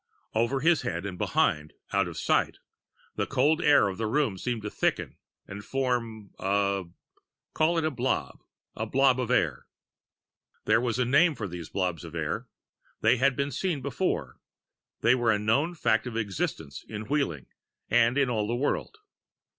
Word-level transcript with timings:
Over 0.33 0.61
his 0.61 0.81
head 0.81 1.05
and 1.05 1.15
behind, 1.15 1.73
out 1.93 2.07
of 2.07 2.17
sight, 2.17 2.57
the 3.17 3.27
cold 3.27 3.61
air 3.61 3.87
of 3.87 3.99
the 3.99 4.07
room 4.07 4.35
seemed 4.39 4.63
to 4.63 4.71
thicken 4.71 5.15
and 5.47 5.63
form 5.63 6.31
a 6.39 6.85
call 7.53 7.77
it 7.77 7.85
a 7.85 7.91
blob; 7.91 8.39
a 8.75 8.87
blob 8.87 9.19
of 9.19 9.29
air. 9.29 9.67
There 10.65 10.81
was 10.81 10.97
a 10.97 11.05
name 11.05 11.35
for 11.35 11.47
those 11.47 11.69
blobs 11.69 12.03
of 12.03 12.15
air. 12.15 12.47
They 13.01 13.17
had 13.17 13.35
been 13.35 13.51
seen 13.51 13.83
before. 13.83 14.37
They 15.01 15.13
were 15.13 15.31
a 15.31 15.37
known 15.37 15.75
fact 15.75 16.07
of 16.07 16.17
existence 16.17 16.83
in 16.89 17.03
Wheeling 17.05 17.45
and 17.87 18.17
in 18.17 18.27
all 18.27 18.47
the 18.47 18.55
world. 18.55 18.97